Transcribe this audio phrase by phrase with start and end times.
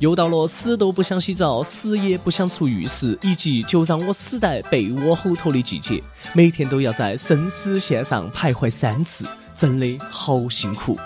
[0.00, 10.98] 又到了死都不想洗澡，死也不想出浴室，以及就让我死在被窝后头的季节，每天都要在生死线上徘徊三次，真的好辛苦。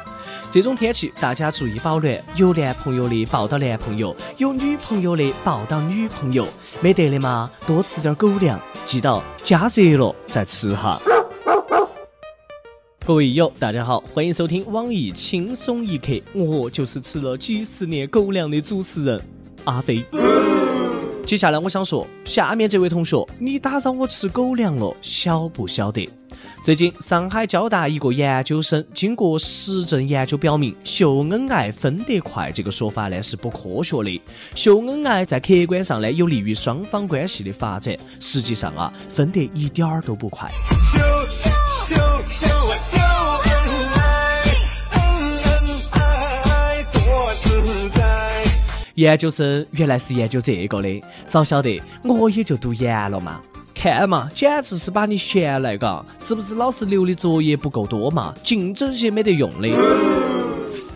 [0.48, 2.24] 这种天气，大家注意保暖。
[2.36, 6.46] 有男朋友的抱到男朋友，有女朋友的抱到女朋友。
[6.80, 11.00] 没得的嘛，多吃点狗粮，记到加热了再吃哈。
[13.06, 19.22] 各位友，大家好，欢迎收听网易轻松一刻，我就是吃了几十年狗粮的主持人
[19.64, 20.02] 阿飞。
[21.26, 26.08] 接下来我想说，下面这位同学，你打扰我吃狗粮了，晓不晓得？
[26.62, 34.22] 最近，上海交大一个研究生经过实证研究表明，秀恩爱分得快这个说法呢是不科学的。
[34.54, 40.50] 秀恩爱在客观上呢有利于双方关系的发展，实际上啊分得一点儿都不快。
[48.94, 53.40] 研究生原来是研究这个的，早晓得我也就读研了嘛。
[53.74, 56.04] 看嘛，简直是把你闲来嘎！
[56.20, 58.32] 是不是老师留的作业不够多嘛？
[58.44, 59.68] 净整些没得用的。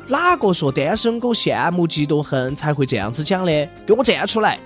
[0.06, 3.68] 哪个说单身狗羡慕嫉妒恨才会这样子讲的？
[3.84, 4.60] 给我站出来！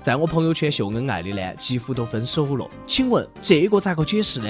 [0.00, 2.66] 在我朋友圈秀恩爱的呢，几乎都分手了。
[2.86, 4.48] 请问这个咋个解释呢？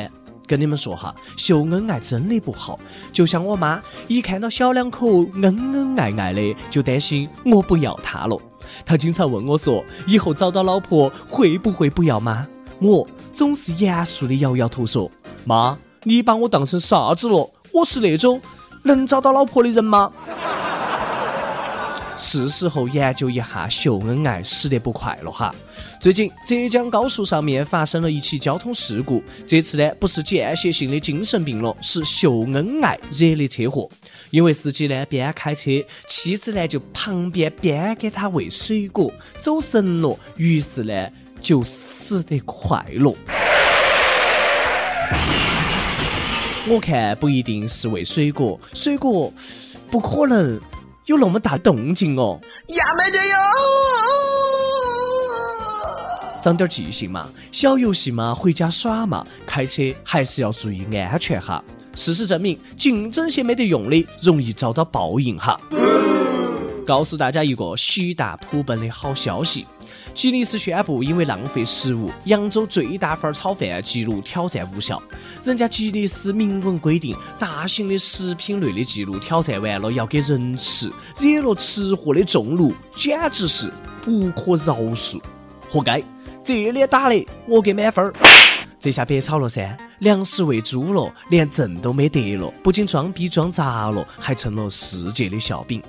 [0.51, 2.77] 跟你们说哈，秀恩爱真的不好。
[3.13, 8.37] 就像我妈，一看到小两口恩恩爱爱的，就担心我不要他了。
[8.85, 12.45] 她经常问我说：“以后找到老婆会不会不要妈？”
[12.83, 15.09] 我总是严肃的摇摇头说
[15.47, 17.49] ：“妈，你把我当成啥子了？
[17.73, 18.41] 我是那种
[18.83, 20.11] 能找到老婆的人吗？”
[22.21, 25.53] 是时候研究一下秀恩爱死得不快了哈。
[25.99, 33.89] 最近浙江高速上面发生了一起交通事故，这次呢不是间歇性的精神病了，是秀恩爱惹的车祸。
[34.29, 35.71] 因为司机呢边开车，
[36.07, 41.09] 妻子呢就旁边边给他喂水果，走神了，于是呢
[41.41, 43.15] 就死得快了。
[46.69, 49.33] 我看不一定是喂水果，水果
[49.91, 50.61] 不可能。
[51.11, 53.37] 有那么大动静哦，呀没得哟。
[56.41, 61.65] 长点记性嘛，小游戏嘛，回家耍嘛，开车还是要注意安全哈。
[61.97, 65.61] 事实证明，竞争些没得用的，容易遭到报应哈。
[66.87, 69.67] 告诉大家一个喜大普奔的好消息。
[70.15, 75.01] 吉尼斯宣布，因为浪费食物，扬州最大份炒饭记录挑战无效。
[75.45, 83.71] 人家吉尼斯明文规定，大型的食品类的记录挑战完了要给人吃，惹了吃货的众怒，简直是
[84.03, 85.21] 不可饶恕，
[85.69, 86.03] 活该！
[86.43, 88.13] 这脸打的，我给满分儿。
[88.81, 95.83] 这下别吵了噻，粮食喂猪了，连证都没得了，不仅装逼装砸了，还成了世界的笑柄。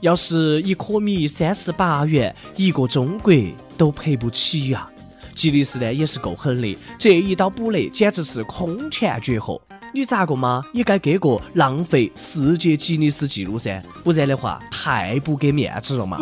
[0.00, 3.32] 要是一颗米三十八元，一个中国。
[3.78, 4.90] 都赔不起呀！
[5.36, 9.62] 吉尼斯呢也是够狠的，这一刀补雷简直是空前绝后。
[9.94, 16.18] 你咋个嘛也该给个浪费世界吉尼斯纪录噻，不然的话太不给面子了嘛。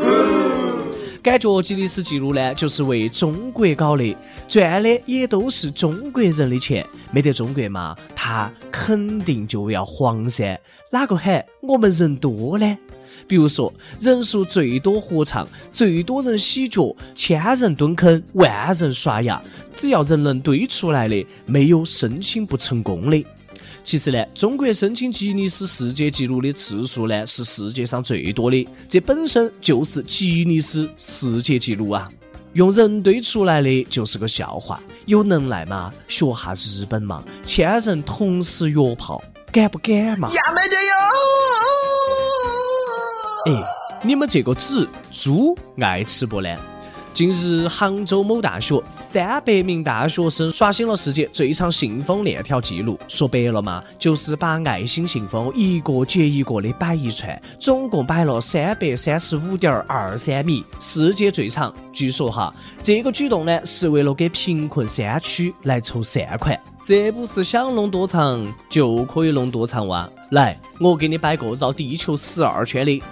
[1.23, 4.15] 感觉吉尼斯纪录呢就是为中国搞的，
[4.47, 10.61] 赚的也都是中国人的钱，没得中国嘛，他肯定就要黄噻。
[10.91, 12.79] 哪个喊我们人多呢？
[13.27, 19.43] 比如说，人数最多合唱，最多人洗脚，千人蹲坑，万人刷牙，
[19.75, 23.25] 只要人能堆出来的，没有申请不成功的。
[23.83, 32.09] 其实呢，中国申请吉尼斯世界纪录的次数呢是世界上最多的，这本身就是吉尼斯世界纪录啊！
[32.55, 35.93] 用人堆出来的就是个笑话，有能耐吗？
[36.09, 39.23] 学下日本嘛，千人同时约炮，
[39.53, 40.31] 敢不敢嘛？
[40.31, 41.56] 也没得哟。
[43.47, 43.63] 哎，
[44.03, 46.49] 你们这个纸猪爱吃不呢？
[47.15, 52.99] 近日，杭州某大学三百名大学生刷新了世界最长信封链条记录。
[53.07, 61.73] 说白了嘛，就是把爱心信封一个接一个的摆一串，总共摆了三百三十五点二三米，世界最长。
[61.93, 62.53] 据说哈，
[62.83, 66.61] 这个举动呢，是为了给贫困山区来筹善款。
[66.85, 70.09] 这不是想弄多长就可以弄多长哇！
[70.31, 73.03] 来，我给你摆个绕地球十二圈的，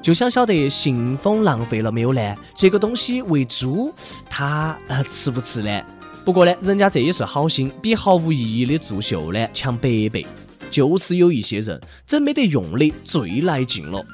[0.00, 2.34] 就想晓得信封浪费了没有呢？
[2.54, 3.92] 这个东西喂猪，
[4.30, 5.82] 它呃吃不吃呢？
[6.24, 10.26] 不过呢，人家这也是好心，比毫无意义的作秀呢强百倍。
[10.70, 14.04] 就是有一些人整没得用的最来劲了。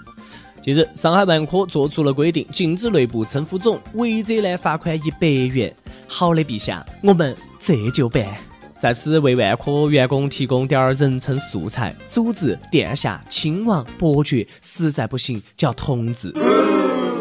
[0.62, 5.75] 近日，上海万科做出了规定，禁止内部称呼总，违者呢罚款一百元。
[6.06, 8.53] 好的，陛下，我们这就办。
[8.78, 16.34] 在此为万科员工提供点儿人称素材，主子、殿下、亲王、伯爵，实在不行叫同志。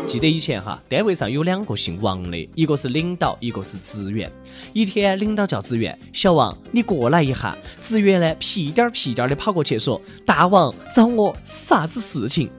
[0.06, 4.30] 记得以前哈，单位上有两个姓王的，一个是领导，一个是职员。
[4.74, 7.56] 一天，领导叫职员小王，你过来一下。
[7.82, 12.50] 职员呢，屁颠儿屁颠儿的跑过去说：“大王找我啥子事情？”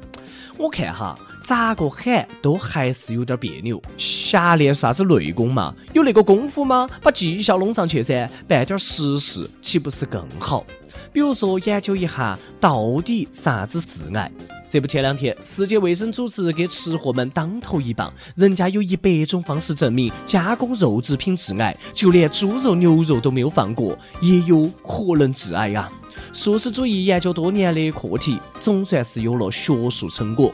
[0.57, 3.81] 我看哈，咋个喊都还是有点别扭。
[3.99, 5.75] 瞎练啥子内功嘛？
[5.93, 6.89] 有那个功夫吗？
[7.03, 10.65] 把绩效弄上去噻，办点实事岂不是更好？
[11.13, 14.31] 比如说研究一下到底啥子是癌。
[14.71, 25.89] 这不，前两天世界卫生组织给吃货们当头一棒，人家有一百种方式证明加工肉制品致癌，就连猪肉、牛肉都没有放过，也有可能致癌呀。
[26.33, 30.53] 素食主义研究多年的课题，总算是有了学术成果。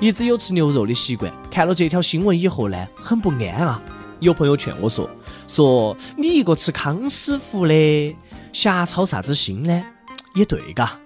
[0.00, 3.80] 一直有吃牛肉的习惯，看了这条新闻以后呢，很不安啊。
[4.20, 5.10] 有朋友劝我说
[5.48, 8.16] ：“说你一个吃康师傅的，
[8.52, 9.82] 瞎操啥子心呢？”
[10.34, 10.98] 也对嘎。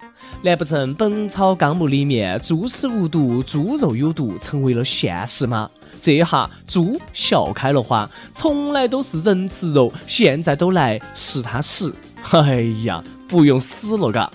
[0.42, 5.70] 难不成《本草纲目》里面“猪食无毒，猪肉有毒”成为了现实吗？
[5.98, 11.92] 这下猪笑开了花，从来都是人吃肉，现在都来吃它屎。
[12.32, 14.30] 哎呀，不用死了嘎！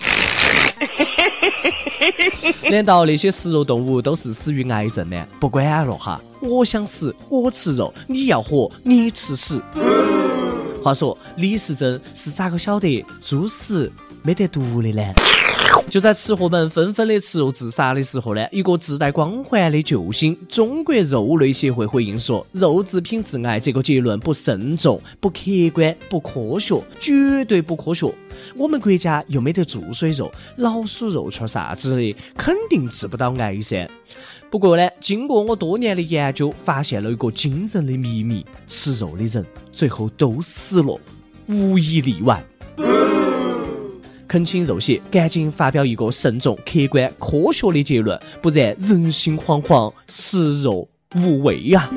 [2.70, 5.28] 难道那些食肉动物都是死于癌症的？
[5.40, 9.60] 不管了哈，我想死，我吃肉；你要活，你吃屎。
[10.82, 13.90] 话说李时珍是咋个晓得猪屎
[14.22, 15.02] 没得毒的呢？
[15.88, 25.40] 就在吃货们纷纷的吃肉自杀的时候呢，一个自带光环的救星——中国肉类协会回应说：“肉制品致癌这个结论不慎重、不客
[25.74, 28.10] 观、不科学，绝对不科学。
[28.56, 33.86] 我们国家又没得注水肉、老鼠肉串啥子的，肯定治不到癌噻。
[34.50, 40.98] 不过呢，经过我多年的研究，发现了一个惊人的秘密：吃肉的人最后都死了，
[41.48, 42.42] 无一例外。”
[44.32, 51.90] 恳请肉协赶紧发表一个慎重、客观、科学的结论，不然人心惶惶，食肉无味呀！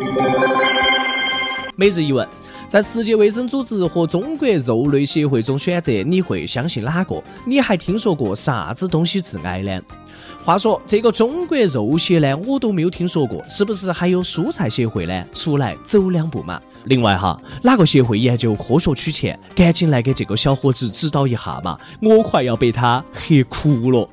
[1.78, 2.28] 每日一问：
[2.68, 7.24] 在世界卫生组织和中国肉类协会中选择，你会相信哪个？
[7.46, 9.82] 你还听说过啥子东西致癌呢？
[10.44, 15.26] 话说这个中国肉协呢，我都没有听说过，是不是还有蔬菜协会呢？
[15.34, 16.62] 出来走两步嘛！
[16.86, 19.40] 另外哈，哪个协会研究科学取钱？
[19.56, 21.80] 赶紧来给这个小伙子指导一下嘛！
[22.02, 24.10] 我快要被他黑哭了。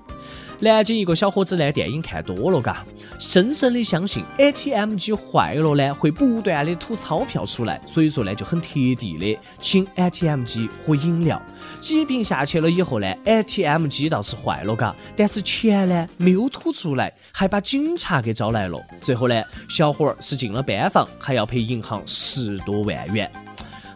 [0.63, 2.85] 南京一个小伙子呢，电影看多了，嘎，
[3.19, 11.43] 深深的相信 ATM 机坏了呢，会不断的吐钞票出来，所以说呢，就很贴地的请 ATM 机喝饮料。
[11.81, 18.81] 几瓶下去了以后呢，ATM 机倒是坏了，嘎，但是钱呢没有吐出来，还把警察给招来了。
[19.01, 23.29] 最后呢，小伙儿是进了班房，还要赔银行十多万元。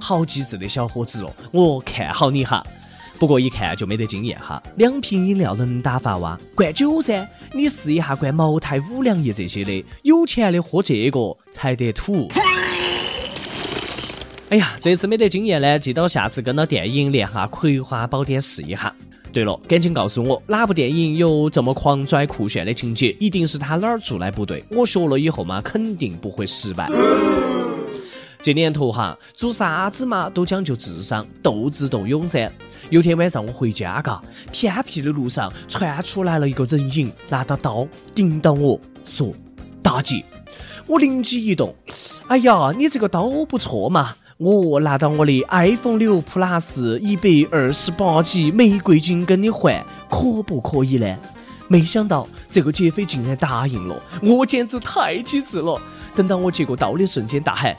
[0.00, 2.66] 好机智的小伙子哦，我看好你哈。
[3.18, 6.38] 不过一看就没得经验哈，两瓶饮料能打发哇？
[6.54, 12.28] 灌酒噻，你试一下灌茅台、五粮液这些的，有钱的喝这个才得土。
[14.50, 18.94] 哎呀，这次没得经验呢，记到下次跟到电影练哈《葵花宝典》试一下。
[19.32, 23.14] 对了，赶紧告诉我哪部电影有这么狂拽酷炫的情节？
[23.18, 26.88] 一定是他哪儿做的不对，我学了以后嘛，肯定不会失败。
[28.46, 32.48] 这年头哈，做啥子嘛都讲究智商，斗智斗勇噻。
[32.90, 34.22] 有天晚上我回家嘎，
[34.52, 39.32] 偏僻的路上窜出来了一个人影，拿到刀顶到我说
[39.82, 40.24] ：“大姐。”
[40.86, 41.74] 我灵机一动，
[42.28, 51.18] 哎呀，你这个刀不错嘛，我拿到我的 iPhone 六 Plus 一百二十八 G 玫瑰金跟你换，可不可以呢？
[51.66, 55.82] 没想到这个劫匪竟然答应了，我简直太机智了。
[56.14, 57.76] 等到我接过刀的瞬间，大喊。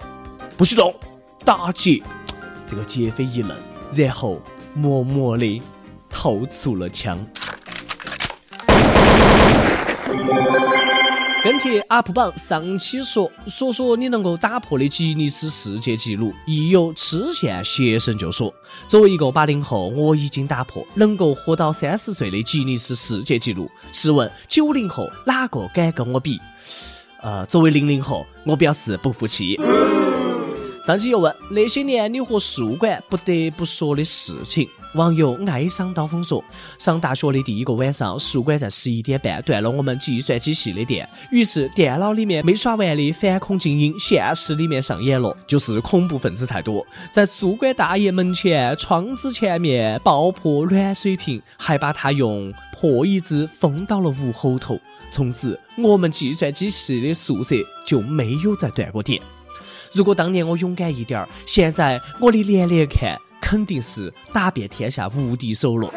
[0.58, 0.92] 不许动！
[1.46, 2.02] 打劫！
[2.68, 3.56] 这个劫匪一愣，
[3.94, 4.42] 然后
[4.74, 5.62] 默默的
[6.10, 7.24] 掏出了枪。
[11.44, 16.34] 跟帖 UP 榜上期说说说你能够打破的吉尼斯世界纪录。
[16.48, 18.52] 一有吃线邪神就说：
[18.90, 23.70] 作为一个八零后，我已经打破能够活到三十岁的吉尼斯世界纪录。
[23.94, 26.40] 试问九零后哪个敢跟我比？
[27.22, 29.60] 呃，作为零零后，我表示不服气。
[30.88, 34.66] 上期又问那些年你和宿管不得不说的事情。
[34.96, 36.42] 网友哀伤刀锋说，
[36.80, 54.80] 上大学的第一个晚上，宿管在十一点半断了我们计算机系的电，于是电脑里面没耍完的反恐精英现实里面上演了，就是恐怖分子太多，在宿管大爷门前窗子前面爆破暖水瓶，还把他用破椅子封到了屋后头。
[55.12, 59.22] 从此，我们计算机系的宿舍就没有再断过电。
[59.92, 65.90] 如果当年我勇敢一点儿，现在我的连连看肯定是打遍天下无敌手了。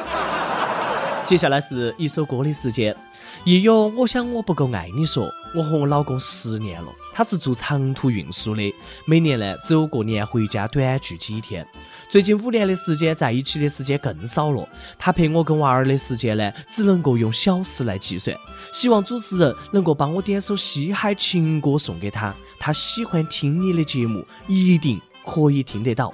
[1.26, 2.96] 接下来是一首歌的时间。
[3.44, 8.72] 亦有我想我不够爱你说，我和我老公十年了，他是做长途运输的，
[9.06, 11.66] 每年呢只有过年回家短聚几天。
[12.10, 14.68] 最近五年的时间在一起的时间更少了，
[14.98, 18.36] 他陪我跟娃儿的时间呢只能够用小时来计算。
[18.74, 26.12] 希望主持人能够帮我点首西海情歌送给他，他喜欢听你的节目，一定可以听得到。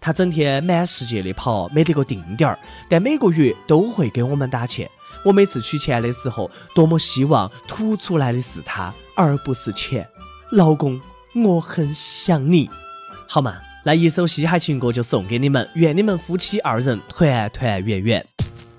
[0.00, 2.58] 他整天满世界的跑，没得个定点儿，
[2.88, 4.88] 但每个月都会给我们打钱。
[5.26, 10.08] 我每次取钱的时候，多么希望吐出来的是他，而不是钱。
[10.52, 11.00] 老公，
[11.44, 12.70] 我很想你，
[13.26, 13.56] 好吗？
[13.84, 18.24] 来一首西海情歌就送给你们，愿你们夫妻二人团团圆圆。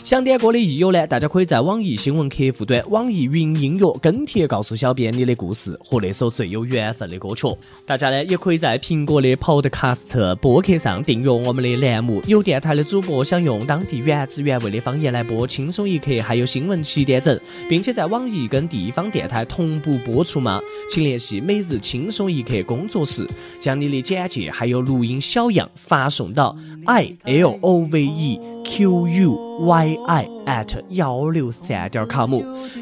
[0.08, 7.46] 想点歌的益友呢，大家可以在网易新闻客户端、网易云音乐跟帖告诉小编你的故事和那首最有缘分的歌曲。
[7.86, 12.22] 大家呢也可以在苹果的 Podcast 播客上订阅我们的栏目。
[12.26, 17.38] 有电台的主播想用当地原汁原味的方言来播《轻松一刻》，还有新闻七点整，
[17.68, 20.62] 并且在网易跟地方电台同步播出吗？
[20.90, 23.28] 请联系每日轻松一刻工作室，
[23.60, 29.48] 将你的简介还有录音小样发送到 i l o v e q u。
[29.60, 32.32] y i at 幺六三点 com。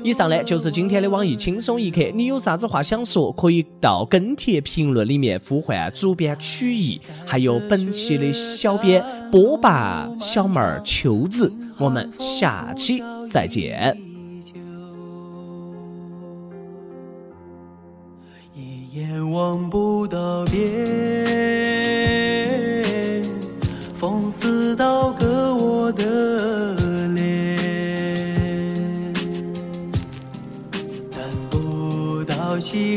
[0.04, 2.01] 以上呢就是今天的网易轻松一刻。
[2.13, 9.01] 你有啥子话想说，可以到跟帖评论里面呼唤主编曲艺，还有本期的小编
[9.32, 11.50] 波霸小妹儿秋子。
[11.77, 13.01] 我们下期
[13.32, 13.98] 再见。
[18.54, 21.14] 一眼望不到边，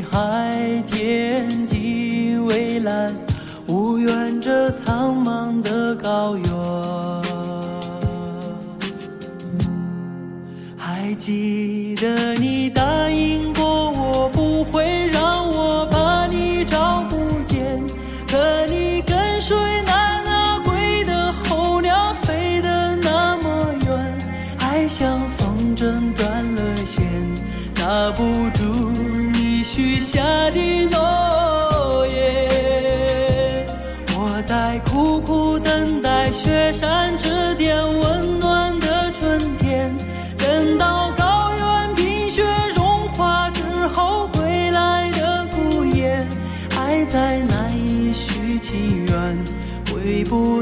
[0.02, 3.14] 海天际蔚蓝，
[3.66, 6.48] 无缘这苍茫的高原。
[10.76, 12.70] 还记得你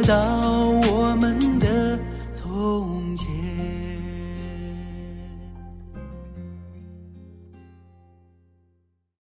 [0.06, 0.35] 还在